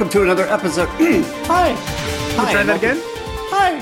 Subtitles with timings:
[0.00, 0.88] welcome to another episode.
[1.44, 1.74] Hi.
[1.74, 2.52] Hi.
[2.52, 2.96] try that again?
[3.50, 3.72] Hi.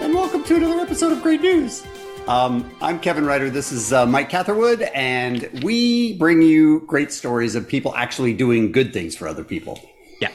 [0.00, 1.84] And welcome to another episode of Great News.
[2.28, 3.50] Um, I'm Kevin Ryder.
[3.50, 8.70] This is uh, Mike Catherwood, and we bring you great stories of people actually doing
[8.70, 9.80] good things for other people.
[10.20, 10.30] Yeah.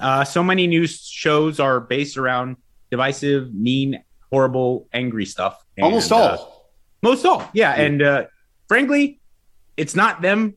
[0.00, 2.56] Uh, so many news shows are based around
[2.90, 5.64] divisive, mean, horrible, angry stuff.
[5.76, 6.20] And, Almost all.
[6.20, 6.38] uh,
[7.00, 7.48] most all.
[7.52, 7.74] Yeah.
[7.74, 8.24] And uh,
[8.66, 9.20] frankly,
[9.76, 10.54] it's not them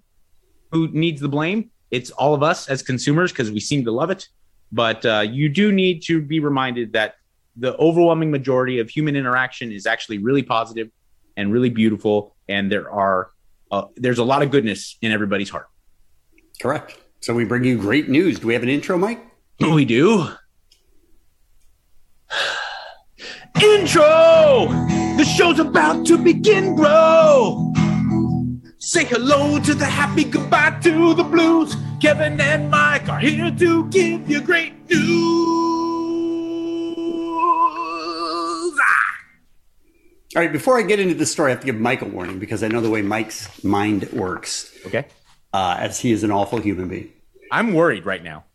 [0.71, 1.69] who needs the blame.
[1.91, 4.27] It's all of us as consumers because we seem to love it.
[4.71, 7.15] But uh, you do need to be reminded that
[7.55, 10.89] the overwhelming majority of human interaction is actually really positive
[11.37, 12.35] and really beautiful.
[12.49, 13.31] And there are
[13.71, 15.67] uh, there's a lot of goodness in everybody's heart.
[16.61, 16.97] Correct.
[17.21, 18.39] So we bring you great news.
[18.39, 19.19] Do we have an intro, Mike?
[19.59, 20.29] We do.
[23.61, 24.67] Intro!
[25.17, 27.73] The show's about to begin, bro!
[28.85, 31.75] Say hello to the happy, goodbye to the blues.
[31.99, 35.01] Kevin and Mike are here to give you great news.
[38.79, 39.15] Ah!
[40.35, 40.51] All right.
[40.51, 42.67] Before I get into the story, I have to give Mike a warning because I
[42.67, 45.07] know the way Mike's mind works, Okay.
[45.51, 47.11] uh, as he is an awful human being.
[47.51, 48.45] I'm worried right now.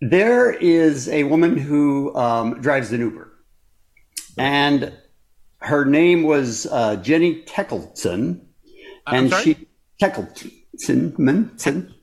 [0.00, 3.30] There is a woman who um, drives an Uber,
[4.38, 4.94] and
[5.58, 8.47] her name was uh, Jenny Teckleton, I'm
[9.14, 9.42] and sorry?
[9.42, 9.68] she
[10.00, 11.94] Teckleton, man, Sin-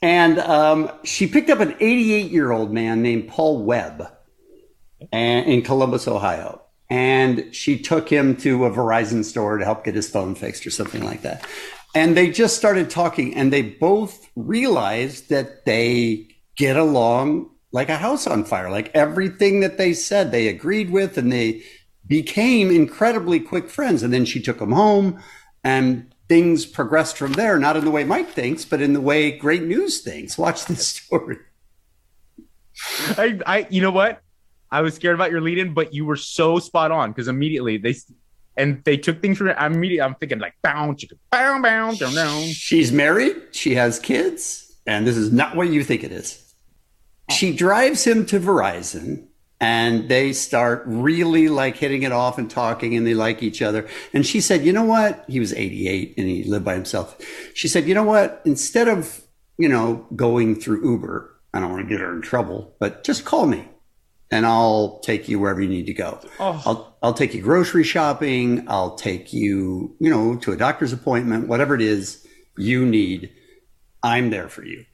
[0.00, 4.06] and um, she picked up an 88 year old man named Paul Webb,
[5.12, 9.94] and, in Columbus, Ohio, and she took him to a Verizon store to help get
[9.94, 11.46] his phone fixed or something like that.
[11.94, 17.96] And they just started talking, and they both realized that they get along like a
[17.96, 18.70] house on fire.
[18.70, 21.62] Like everything that they said, they agreed with, and they
[22.06, 24.02] became incredibly quick friends.
[24.02, 25.22] And then she took him home,
[25.62, 27.58] and things progressed from there.
[27.58, 30.38] Not in the way Mike thinks, but in the way Great News thinks.
[30.38, 31.38] Watch this story.
[33.16, 34.20] I, I, you know what?
[34.70, 37.76] I was scared about your lead in, but you were so spot on because immediately
[37.76, 37.94] they
[38.56, 39.56] and they took things from it.
[39.58, 42.42] I'm immediately I'm thinking like bound, chicken, bound, bound, down, down.
[42.42, 43.36] She's married.
[43.52, 46.54] She has kids, and this is not what you think it is.
[47.30, 49.28] She drives him to Verizon,
[49.64, 53.88] and they start really like hitting it off and talking, and they like each other.
[54.12, 57.16] And she said, "You know what?" He was 88 and he lived by himself.
[57.54, 58.42] She said, "You know what?
[58.44, 59.22] Instead of
[59.56, 63.24] you know going through Uber, I don't want to get her in trouble, but just
[63.24, 63.66] call me."
[64.30, 66.20] And I'll take you wherever you need to go.
[66.38, 66.62] Oh.
[66.66, 68.66] I'll I'll take you grocery shopping.
[68.68, 72.26] I'll take you, you know, to a doctor's appointment, whatever it is
[72.58, 73.30] you need.
[74.02, 74.84] I'm there for you.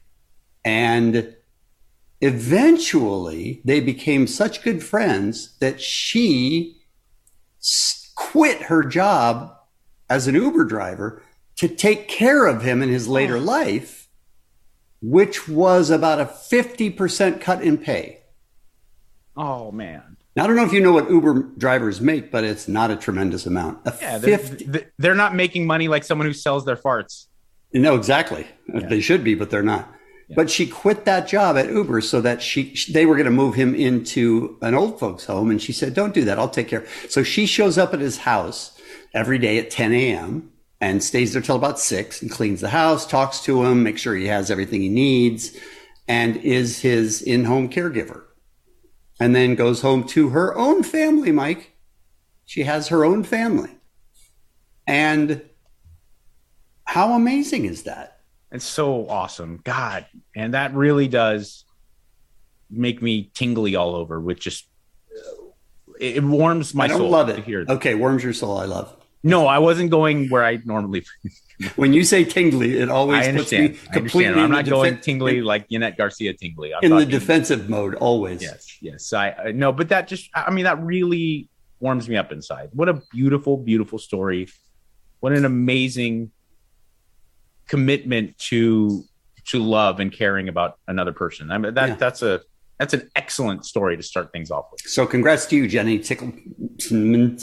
[0.63, 1.35] And
[2.21, 6.77] eventually they became such good friends that she
[8.15, 9.53] quit her job
[10.09, 11.23] as an Uber driver
[11.55, 13.41] to take care of him in his later oh.
[13.41, 14.07] life,
[15.01, 18.19] which was about a 50% cut in pay.
[19.35, 22.67] Oh man, Now, I don't know if you know what Uber drivers make, but it's
[22.67, 23.79] not a tremendous amount.
[23.85, 27.27] A yeah, they're, 50, they're not making money like someone who sells their farts.
[27.73, 28.45] no, exactly.
[28.67, 29.89] They should be, but they're not.
[30.35, 33.55] But she quit that job at Uber so that she they were going to move
[33.55, 36.39] him into an old folks home, and she said, "Don't do that.
[36.39, 38.79] I'll take care." So she shows up at his house
[39.13, 40.51] every day at 10 a.m.
[40.79, 44.15] and stays there till about six and cleans the house, talks to him, makes sure
[44.15, 45.57] he has everything he needs,
[46.07, 48.23] and is his in-home caregiver.
[49.19, 51.73] And then goes home to her own family, Mike.
[52.45, 53.77] She has her own family.
[54.87, 55.43] And
[56.85, 58.10] how amazing is that?
[58.51, 61.63] It's so awesome, God, and that really does
[62.69, 64.19] make me tingly all over.
[64.19, 64.67] With just
[65.99, 67.43] it it warms my I soul love to it.
[67.45, 67.63] hear.
[67.65, 67.73] that.
[67.73, 68.57] Okay, warms your soul.
[68.57, 68.93] I love.
[69.23, 71.05] No, I wasn't going where I normally.
[71.75, 73.89] When you say tingly, it always I puts me understand.
[73.91, 74.25] I completely.
[74.25, 74.39] understand.
[74.45, 76.73] I'm not the going defen- tingly like Yannette Garcia tingly.
[76.73, 77.93] I'm in the defensive mode.
[77.93, 78.41] Always.
[78.41, 79.13] Yes, yes.
[79.13, 81.49] I, I no, but that just I mean that really
[81.79, 82.69] warms me up inside.
[82.73, 84.47] What a beautiful, beautiful story.
[85.19, 86.31] What an amazing
[87.71, 89.03] commitment to
[89.47, 91.49] to love and caring about another person.
[91.51, 91.95] I mean that Yeah.
[91.95, 92.41] that's a
[92.77, 94.81] that's an excellent story to start things off with.
[94.81, 97.37] So congrats to you, Jenny Tickleton.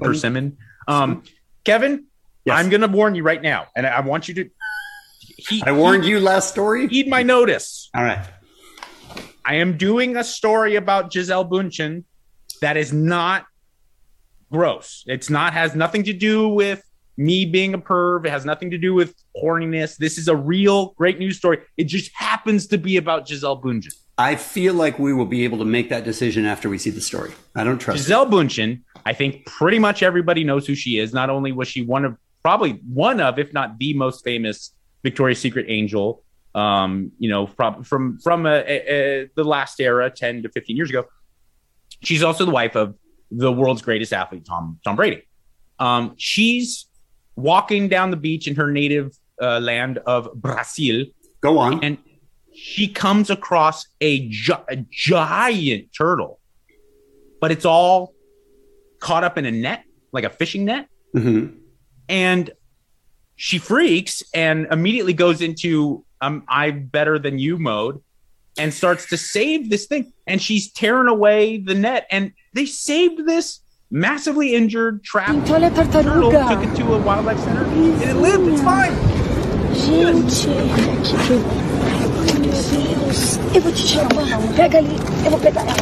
[0.00, 0.56] Persimmon.
[0.88, 1.22] Um,
[1.64, 2.04] Kevin,
[2.44, 2.58] Yes.
[2.58, 4.50] I'm going to warn you right now, and I want you to.
[5.36, 6.88] He, I warned you last story.
[6.88, 7.90] Heed my notice.
[7.94, 8.26] All right.
[9.44, 12.04] I am doing a story about Gisele Bundchen
[12.60, 13.46] that is not
[14.50, 15.04] gross.
[15.06, 16.82] It's not has nothing to do with
[17.18, 18.24] me being a perv.
[18.24, 19.96] It has nothing to do with horniness.
[19.98, 21.58] This is a real great news story.
[21.76, 23.94] It just happens to be about Gisele Bundchen.
[24.16, 27.00] I feel like we will be able to make that decision after we see the
[27.00, 27.32] story.
[27.54, 28.00] I don't trust.
[28.00, 28.02] it.
[28.04, 31.12] Gisele Bundchen, I think pretty much everybody knows who she is.
[31.12, 34.72] Not only was she one of probably one of, if not the most famous
[35.02, 36.22] Victoria's Secret angel.
[36.54, 40.76] Um, you know, from from from a, a, a, the last era, ten to fifteen
[40.76, 41.04] years ago.
[42.02, 42.94] She's also the wife of
[43.30, 45.22] the world's greatest athlete, Tom Tom Brady.
[45.78, 46.87] Um, she's
[47.38, 51.06] walking down the beach in her native uh, land of Brazil.
[51.40, 51.82] Go on.
[51.84, 51.98] And
[52.52, 56.40] she comes across a, gi- a giant turtle,
[57.40, 58.12] but it's all
[58.98, 60.88] caught up in a net, like a fishing net.
[61.14, 61.56] Mm-hmm.
[62.08, 62.50] And
[63.36, 68.02] she freaks and immediately goes into um, I'm better than you mode
[68.58, 70.12] and starts to save this thing.
[70.26, 72.08] And she's tearing away the net.
[72.10, 78.02] And they saved this massively injured, trapped turtle, took it to a wildlife center, and
[78.02, 78.48] it lived.
[78.48, 78.92] It's fine.
[79.74, 80.62] Gente, Meu
[82.40, 83.38] Deus.
[83.54, 84.40] Eu vou te chamar.
[84.56, 84.96] Pega ali.
[85.24, 85.74] Eu vou pegar ela.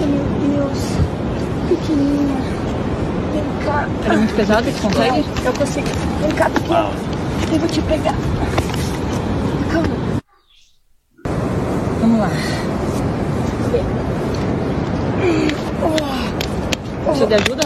[0.00, 0.78] Meu Deus.
[1.68, 2.36] Pequenininha.
[3.32, 3.88] Vem cá.
[4.12, 4.70] É muito pesada?
[4.70, 5.24] Você consegue?
[5.44, 5.86] Eu consigo.
[6.20, 6.50] Vem cá.
[7.52, 8.14] Eu vou te pegar.
[9.72, 9.96] Calma.
[12.00, 12.30] Vamos lá.
[17.32, 17.64] De ajuda?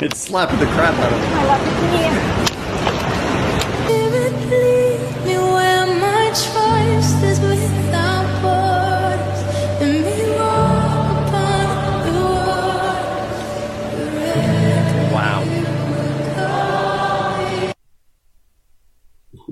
[0.00, 1.30] It's slapping the crap out of her.
[1.30, 2.10] Vai lá, pequenininha.
[15.12, 15.44] Wow.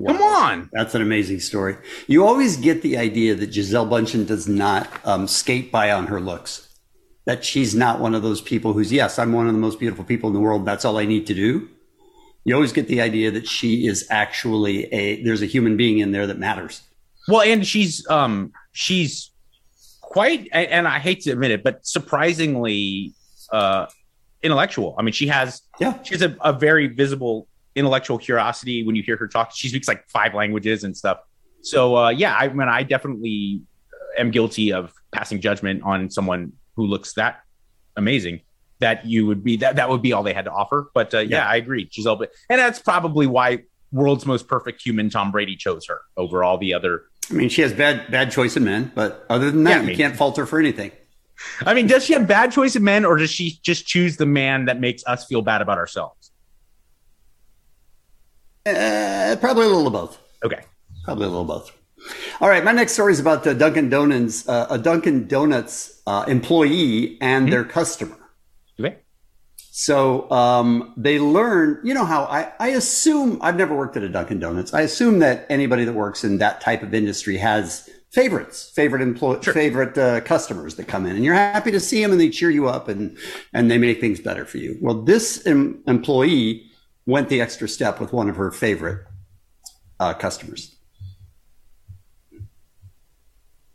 [0.05, 0.69] Come on.
[0.73, 1.77] That's an amazing story.
[2.07, 6.19] You always get the idea that Gisele Bundchen does not um, skate by on her
[6.19, 6.66] looks.
[7.27, 10.03] That she's not one of those people who's, yes, I'm one of the most beautiful
[10.05, 10.65] people in the world.
[10.65, 11.67] That's all I need to do.
[12.45, 16.13] You always get the idea that she is actually a, there's a human being in
[16.13, 16.81] there that matters.
[17.27, 19.31] Well, and she's um she's
[20.01, 23.13] quite and I hate to admit it, but surprisingly
[23.51, 23.87] uh
[24.41, 24.95] intellectual.
[24.97, 26.01] I mean, she has Yeah.
[26.03, 29.51] she has a, a very visible intellectual curiosity when you hear her talk.
[29.53, 31.19] She speaks like five languages and stuff.
[31.63, 33.61] So uh yeah, I mean I definitely
[34.17, 37.41] am guilty of passing judgment on someone who looks that
[37.97, 38.39] amazing
[38.79, 40.89] that you would be that that would be all they had to offer.
[40.93, 41.47] But uh, yeah, Yeah.
[41.49, 41.89] I agree.
[41.91, 46.43] Gisele, but and that's probably why world's most perfect human Tom Brady chose her over
[46.43, 49.65] all the other I mean, she has bad, bad choice in men, but other than
[49.65, 50.91] that, Yeah, I you can't fault her for anything.
[51.61, 54.25] I mean, does she have bad choice in men, or does she just choose the
[54.25, 56.31] man that makes us feel bad about ourselves?
[58.65, 60.17] Uh, probably a little of both.
[60.45, 60.61] Okay.
[61.03, 61.71] Probably a little of both.
[62.39, 67.17] All right, my next story is about Dunkin' Donuts, uh, a Dunkin' Donuts uh, employee
[67.21, 68.17] and their customer.
[68.79, 68.97] Okay.
[69.71, 74.09] So um, they learn, you know how I, I assume, I've never worked at a
[74.09, 74.73] Dunkin' Donuts.
[74.73, 79.39] I assume that anybody that works in that type of industry has favorites, favorite employ,
[79.41, 79.53] Sure.
[79.53, 82.49] favorite uh, customers that come in, and you're happy to see them, and they cheer
[82.49, 83.17] you up, and
[83.53, 84.77] and they make things better for you.
[84.81, 86.63] Well, this em- employee
[87.05, 89.05] went the extra step with one of her favorite
[89.99, 90.76] uh, customers.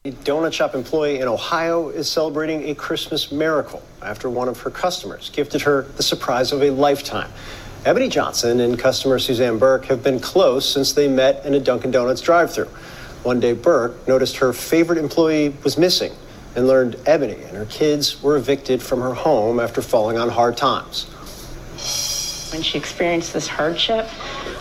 [0.04, 4.70] A donut shop employee in Ohio is celebrating a Christmas miracle after one of her
[4.70, 7.30] customers gifted her the surprise of a lifetime.
[7.84, 11.92] Ebony Johnson and customer Suzanne Burke have been close since they met in a Dunkin'
[11.92, 12.68] Donuts drive-through.
[13.22, 16.10] One day, Burke noticed her favorite employee was missing
[16.56, 20.56] and learned Ebony and her kids were evicted from her home after falling on hard
[20.56, 21.04] times.
[22.50, 24.08] When she experienced this hardship,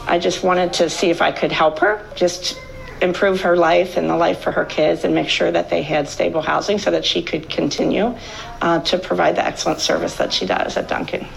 [0.06, 2.60] I just wanted to see if I could help her, just
[3.02, 6.08] improve her life and the life for her kids, and make sure that they had
[6.08, 8.16] stable housing so that she could continue
[8.62, 11.28] uh, to provide the excellent service that she does at Dunkin'.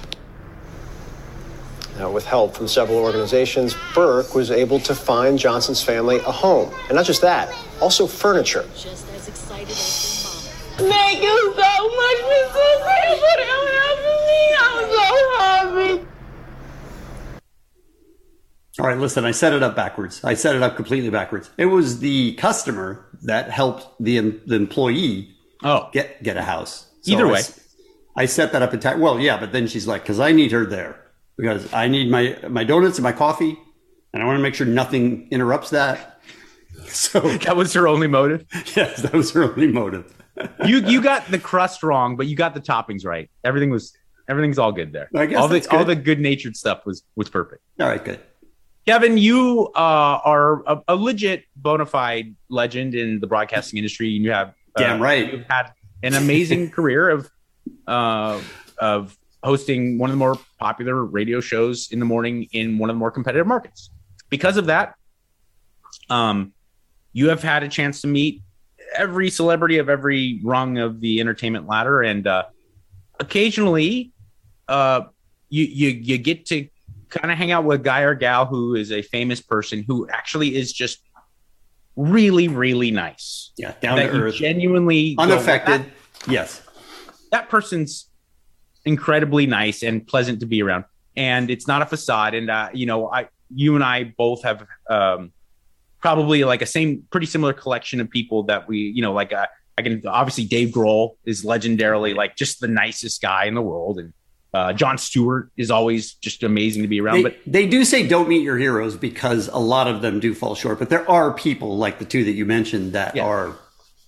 [1.99, 6.75] Now, with help from several organizations, Burke was able to find Johnson's family a home.
[6.89, 8.65] And not just that, also furniture.
[8.75, 10.15] Just as excited as
[10.77, 12.79] Thank you so much, Mrs.
[13.21, 14.43] for helping me.
[14.59, 16.14] I'm so happy.
[18.81, 20.23] All right, listen, I set it up backwards.
[20.25, 21.49] I set it up completely backwards.
[21.57, 25.31] It was the customer that helped the, the employee
[25.63, 26.89] Oh, get get a house.
[27.07, 27.39] Either I way.
[27.39, 27.61] s-
[28.17, 28.99] I set that up entire.
[28.99, 31.01] Well, yeah, but then she's like, because I need her there
[31.37, 33.57] because I need my my donuts and my coffee,
[34.13, 36.11] and I want to make sure nothing interrupts that.
[36.89, 38.45] So that was her only motive.
[38.77, 40.13] yes, that was her only motive.
[40.67, 43.31] You you got the crust wrong, but you got the toppings right.
[43.45, 43.97] Everything was
[44.29, 45.09] everything's all good there.
[45.15, 45.71] I guess all the good.
[45.73, 47.63] all the good natured stuff was was perfect.
[47.81, 48.21] All right, good.
[48.87, 54.15] Kevin, you uh, are a, a legit bona fide legend in the broadcasting industry.
[54.17, 55.33] And you have uh, Damn right.
[55.33, 55.73] You've had
[56.03, 57.31] an amazing career of
[57.87, 58.41] uh,
[58.79, 62.97] of hosting one of the more popular radio shows in the morning in one of
[62.97, 63.91] the more competitive markets.
[64.29, 64.95] Because of that,
[66.11, 66.53] um,
[67.13, 68.43] you have had a chance to meet
[68.97, 72.45] every celebrity of every rung of the entertainment ladder, and uh,
[73.19, 74.13] occasionally,
[74.69, 75.03] uh,
[75.49, 76.69] you you you get to
[77.15, 80.09] kind of hang out with a guy or gal who is a famous person who
[80.09, 81.01] actually is just
[81.97, 83.53] really, really nice.
[83.57, 85.87] Yeah, down that to earth, genuinely go, unaffected.
[86.29, 86.63] yes.
[87.31, 88.11] that person's
[88.85, 90.85] incredibly nice and pleasant to be around
[91.17, 94.67] and it's not a facade and uh, you know i you and i both have
[94.91, 95.33] um,
[96.01, 99.47] probably like a same pretty similar collection of people that we you know like uh,
[99.79, 103.99] i can obviously dave grohl is legendarily like just the nicest guy in the world
[103.99, 104.13] and
[104.55, 108.07] uh, jon stewart is always just amazing to be around They, but they do say
[108.07, 111.33] don't meet your heroes because a lot of them do fall short, but there are
[111.33, 113.25] people like the two that you mentioned that Yeah.
[113.27, 113.57] are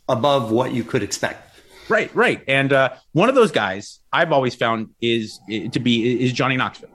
[0.09, 1.43] above what you could expect.
[1.89, 2.43] Right, right.
[2.49, 5.41] And uh, one of those guys I've always found is
[5.73, 6.91] to be is Johnny Knoxville.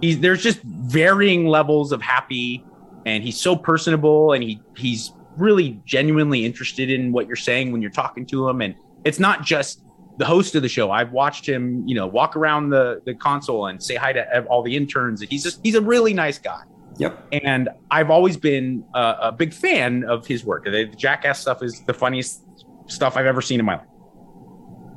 [0.00, 2.64] He's there's just varying levels of happy,
[3.06, 7.82] and he's so personable, and he he's really genuinely interested in what you're saying when
[7.82, 8.60] you're talking to him.
[8.60, 9.80] And it's not just
[10.16, 10.90] the host of the show.
[10.90, 14.62] I've watched him, you know, walk around the the console and say hi to all
[14.62, 15.20] the interns.
[15.22, 16.62] He's just he's a really nice guy
[16.98, 17.26] Yep.
[17.32, 20.64] and I've always been a, a big fan of his work.
[20.64, 22.44] The Jackass stuff is the funniest
[22.86, 23.86] stuff I've ever seen in my life.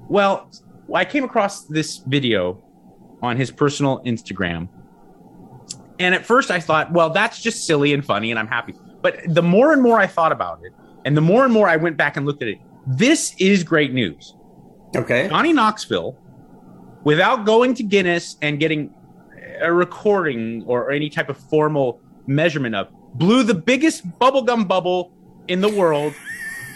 [0.10, 0.52] Well,
[0.94, 2.64] I came across this video
[3.22, 4.70] on his personal Instagram,
[6.00, 8.76] and at first I thought, well, that's just silly and funny, and I'm happy.
[9.02, 11.78] But the more and more I thought about it, and the more and more I
[11.78, 14.36] went back and looked at it, this is great news.
[14.96, 15.28] Okay.
[15.28, 16.18] Johnny Knoxville,
[17.04, 18.94] without going to Guinness and getting
[19.62, 25.14] a recording or any type of formal measurement of, blew the biggest bubblegum bubble
[25.48, 26.14] in the world.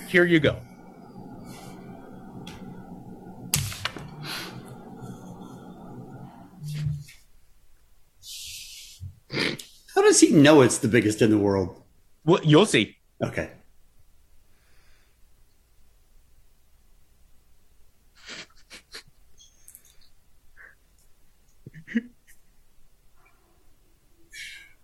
[0.07, 0.57] Here you go.
[9.95, 11.81] How does he know it's the biggest in the world?
[12.25, 12.97] Well, you'll see.
[13.23, 13.51] Okay.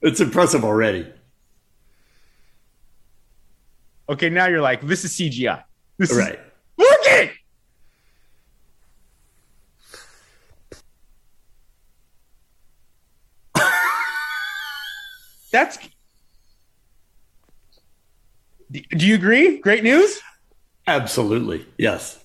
[0.07, 1.05] It's impressive already.
[4.07, 5.61] Okay, now you're like, this is CGI.
[5.97, 6.39] This is Right.
[6.77, 7.31] working.
[15.51, 15.77] That's.
[18.71, 19.57] Do you agree?
[19.59, 20.21] Great news.
[20.87, 21.65] Absolutely.
[21.77, 22.23] Yes.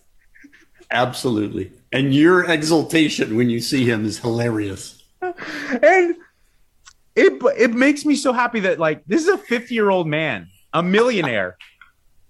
[0.92, 1.72] Absolutely.
[1.92, 5.02] And your exultation when you see him is hilarious.
[5.82, 6.14] and
[7.14, 10.48] it it makes me so happy that like this is a 50 year old man
[10.72, 11.56] a millionaire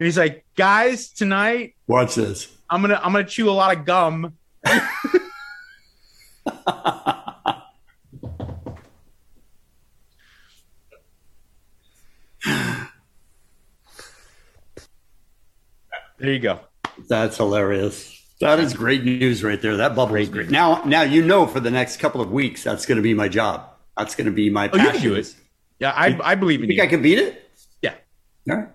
[0.00, 2.48] and he's like guys tonight Watch this.
[2.70, 4.36] i'm gonna i'm gonna chew a lot of gum
[16.18, 16.60] there you go
[17.08, 18.18] That's hilarious.
[18.40, 19.76] That is great news right there.
[19.76, 20.50] That bubble is great.
[20.50, 23.28] Now, now you know for the next couple of weeks that's going to be my
[23.28, 23.71] job.
[24.02, 25.34] That's going to be my oh you can do it
[25.78, 27.50] yeah i i believe You think you I can beat it?
[27.82, 27.94] yeah
[28.50, 28.68] All right.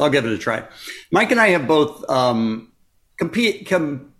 [0.00, 0.66] I'll give it a try.
[1.10, 2.72] Mike and I have both um,
[3.18, 4.12] compete com-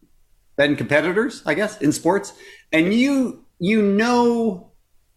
[0.56, 2.32] been competitors, I guess, in sports,
[2.72, 4.70] and you you know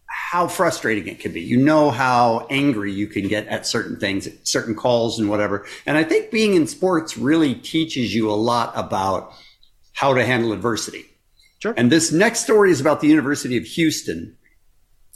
[0.08, 1.42] how frustrating it can be.
[1.42, 5.66] You know how angry you can get at certain things, certain calls, and whatever.
[5.84, 9.32] And I think being in sports really teaches you a lot about
[9.92, 11.04] how to handle adversity.
[11.58, 11.74] Sure.
[11.76, 14.35] And this next story is about the University of Houston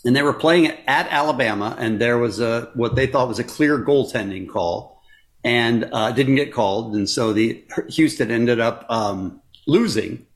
[0.04, 3.44] and they were playing at Alabama, and there was a what they thought was a
[3.44, 5.02] clear goaltending call,
[5.44, 10.26] and uh, didn't get called, and so the Houston ended up um, losing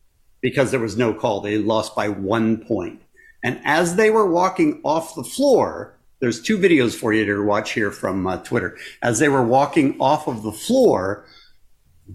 [0.41, 1.41] because there was no call.
[1.41, 3.01] They lost by one point,
[3.43, 7.73] and as they were walking off the floor, there's two videos for you to watch
[7.73, 8.77] here from uh, Twitter.
[9.03, 11.27] As they were walking off of the floor,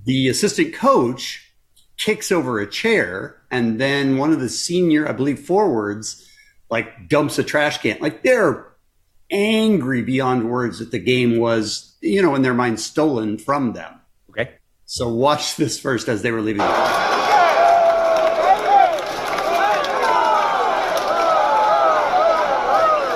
[0.06, 1.52] the assistant coach
[1.98, 6.29] kicks over a chair, and then one of the senior, I believe, forwards
[6.70, 7.98] like dumps a trash can.
[8.00, 8.68] Like they're
[9.32, 14.00] angry beyond words that the game was, you know, in their mind stolen from them.
[14.30, 14.52] okay
[14.86, 16.62] So watch this first as they were leaving.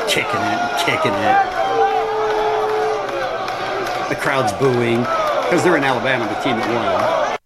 [0.07, 1.63] Kicking it, and kicking it.
[4.10, 7.38] The crowd's booing because they're in Alabama, the team that won.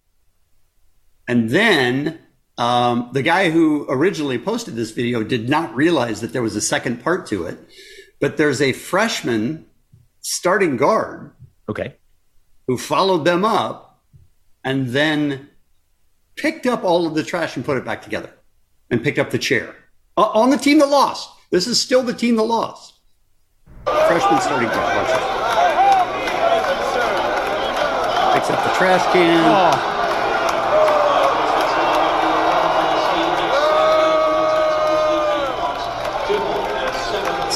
[1.30, 2.20] And then
[2.58, 6.62] um, the guy who originally posted this video did not realize that there was a
[6.62, 7.58] second part to it.
[8.20, 9.66] But there's a freshman
[10.22, 11.32] starting guard
[11.70, 11.96] okay
[12.66, 14.02] who followed them up
[14.64, 15.50] and then
[16.36, 18.32] picked up all of the trash and put it back together
[18.90, 19.76] and picked up the chair
[20.18, 21.30] Uh, on the team that lost.
[21.52, 22.96] This is still the team that lost.
[23.86, 24.98] Freshman starting guard.
[24.98, 25.24] Watch this.
[28.34, 29.44] Picks up the trash can.
[29.46, 29.97] oh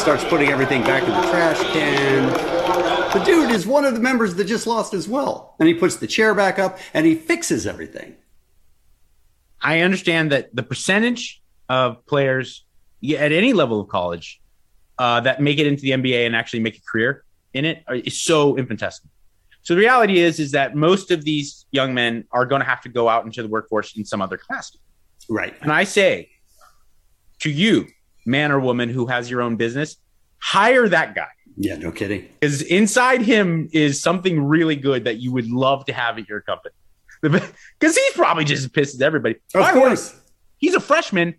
[0.02, 2.28] starts putting everything back in the trash can.
[3.14, 5.56] The dude is one of the members that just lost as well.
[5.60, 8.16] And he puts the chair back up and he fixes everything.
[9.62, 12.66] I understand that the percentage of players
[13.16, 14.42] at any level of college
[14.98, 18.20] uh, that make it into the NBA and actually make a career in it is
[18.20, 19.12] so infinitesimal.
[19.62, 22.82] So the reality is, is that most of these young men are going to have
[22.82, 24.80] to go out into the workforce in some other capacity.
[25.30, 25.54] Right.
[25.62, 26.32] And I say
[27.42, 27.88] to you,
[28.26, 29.98] man or woman who has your own business,
[30.40, 32.28] hire that guy Yeah, no kidding.
[32.40, 36.42] because inside him is something really good that you would love to have at your
[36.42, 36.74] company.
[37.22, 39.36] Because he's probably just pisses everybody.
[39.54, 40.16] Of By the way, course.
[40.58, 41.36] he's a freshman.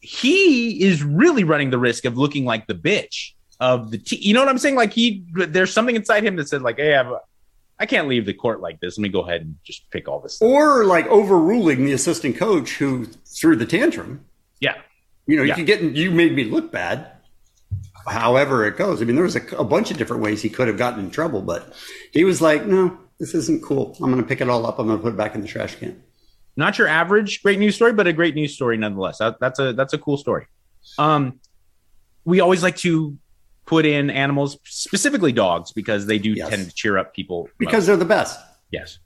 [0.00, 4.18] He is really running the risk of looking like the bitch of the team.
[4.22, 4.74] You know what I'm saying?
[4.74, 7.12] Like he, there's something inside him that said, like, "Hey, I've,
[7.78, 8.98] I can't leave the court like this.
[8.98, 10.48] Let me go ahead and just pick all this." Stuff.
[10.48, 14.24] Or like overruling the assistant coach who threw the tantrum.
[14.58, 14.74] Yeah,
[15.26, 15.54] You know, you Yeah.
[15.56, 17.08] can get, you made me look bad.
[18.06, 19.00] However it goes.
[19.00, 21.10] I mean, there was a, a bunch of different ways he could have gotten in
[21.10, 21.72] trouble, but
[22.12, 23.96] he was like, no, this isn't cool.
[24.00, 24.78] I'm going to pick it all up.
[24.80, 26.02] I'm going to put it back in the trash can.
[26.56, 29.18] not your average great news story, but a great news story nonetheless.
[29.18, 30.46] That, that's a that's a cool story.
[30.98, 31.38] Um,
[32.24, 33.16] we always like to
[33.66, 36.48] put in animals, specifically dogs, because they do Yes.
[36.48, 37.48] tend to cheer up people.
[37.58, 38.40] Because they're the best.
[38.72, 38.98] Yes.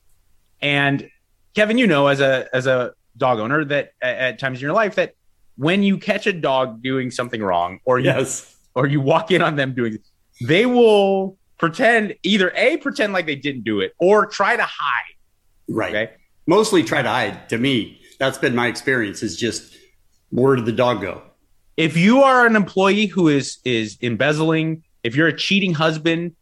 [0.62, 1.10] And
[1.54, 4.72] Kevin, you know, as a as a dog owner, that at, at times in your
[4.72, 5.14] life that
[5.56, 8.54] when you catch a dog doing something wrong, or you Yes.
[8.74, 9.98] or you walk in on them doing,
[10.40, 15.14] they will pretend either a pretend like they didn't do it, or try to hide.
[15.68, 15.94] Right.
[15.94, 16.12] Okay.
[16.46, 17.48] Mostly try to hide.
[17.48, 19.22] To me, that's been my experience.
[19.22, 19.74] Is just
[20.30, 21.22] where did the dog go?
[21.76, 26.36] If you are an employee who is is embezzling, if you're a cheating husband,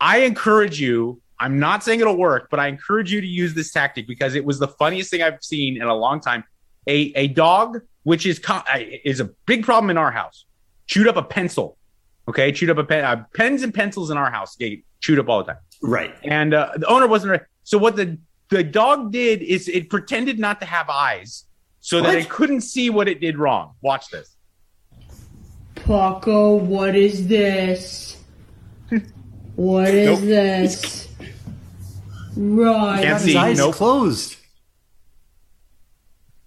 [0.00, 1.20] I encourage you.
[1.38, 4.44] I'm not saying it'll work, but I encourage you to use this tactic because it
[4.44, 6.44] was the funniest thing I've seen in a long time.
[6.86, 8.62] A a dog, which is co-
[9.04, 10.44] is a big problem in our house,
[10.86, 11.76] chewed up a pencil.
[12.28, 13.04] Okay, chewed up a pen.
[13.04, 16.14] Uh, pens and pencils in our house get chewed up all the time Right.
[16.22, 17.44] and uh, the owner wasn't ready.
[17.64, 18.16] So what the
[18.50, 21.46] the dog did is it pretended not to have eyes,
[21.80, 23.74] so that it couldn't see what it did wrong.
[23.80, 24.36] Watch this.
[25.74, 28.22] Paco, what is this?
[29.56, 30.20] What is Nope.
[30.20, 31.08] this?
[32.36, 33.02] Right.
[33.02, 33.74] Can't see, his eyes nope.
[33.74, 34.36] closed.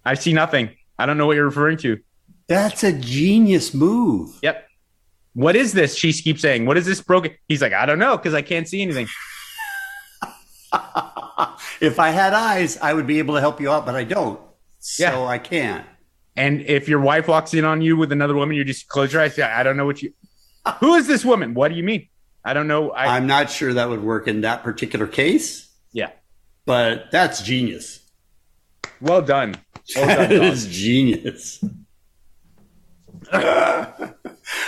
[0.04, 0.70] I see nothing.
[1.00, 1.98] I don't know what you're referring to.
[2.46, 4.38] That's a genius move.
[4.42, 4.68] Yep.
[5.32, 5.96] What is this?
[5.96, 6.66] She keeps saying.
[6.66, 7.32] What is this broken?
[7.48, 9.06] He's like, I don't know because I can't see anything.
[11.80, 14.38] if I had eyes, I would be able to help you out, but I don't.
[14.78, 15.24] So Yeah.
[15.24, 15.86] I can't.
[16.36, 19.22] And if your wife walks in on you with another woman, you just close your
[19.22, 19.38] eyes.
[19.38, 20.12] Yeah, I don't know what you.
[20.80, 21.54] Who is this woman?
[21.54, 22.08] What do you mean?
[22.44, 22.90] I don't know.
[22.90, 26.10] I I'm not sure that would work in that particular case, yeah.
[26.66, 28.00] but that's genius.
[29.00, 29.56] Well done.
[29.96, 30.56] Well That done.
[30.70, 31.64] Genius.
[33.32, 34.14] and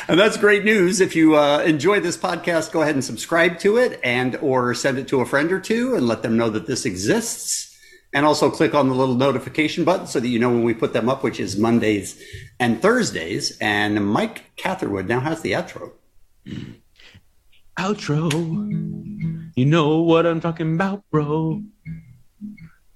[0.08, 1.00] that's great news.
[1.00, 4.98] If you uh, enjoy this podcast, go ahead and subscribe to it and or send
[4.98, 7.70] it to a friend or two and let them know that this exists.
[8.14, 10.92] And also click on the little notification button so that you know when we put
[10.92, 12.22] them up, which is Mondays
[12.60, 13.56] and Thursdays.
[13.58, 15.92] And Mike Catherwood now has the outro.
[17.78, 18.30] outro.
[19.56, 21.62] You know what I'm talking about, bro.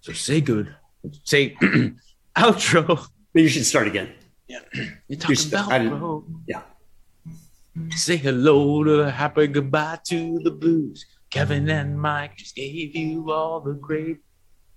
[0.03, 0.77] So say good.
[1.25, 1.57] Say
[2.37, 3.07] outro.
[3.35, 4.13] You should start again.
[4.49, 4.61] Yeah.
[5.09, 6.25] You're talking should- about, I bro.
[6.47, 6.63] Yeah.
[7.91, 11.05] Say hello to the happy goodbye to the blues.
[11.31, 14.19] Kevin and Mike just gave you all the great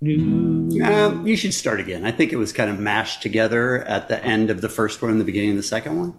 [0.01, 0.81] news.
[0.81, 2.05] Um, you should start again.
[2.05, 5.11] I think it was kind of mashed together at the end of the first one
[5.11, 6.13] and the beginning of the second one.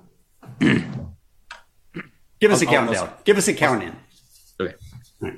[2.41, 3.13] Give us a I'll- I'll- countdown.
[3.25, 3.97] Give us a count in.
[4.59, 4.75] Okay.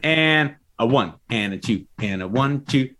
[0.05, 2.91] And a one, and a two, and a one, two.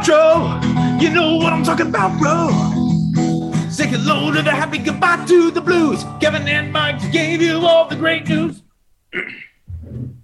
[0.00, 1.02] Outro!
[1.02, 2.48] You know what I'm talking about, bro.
[3.68, 6.04] Say hello to the happy goodbye to the blues.
[6.20, 8.62] Kevin and Mike gave you all the great news.